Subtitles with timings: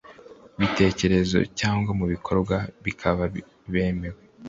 [0.59, 3.23] bitekerezo cyangwa mu bikorwa bakaba
[3.73, 4.21] bemewe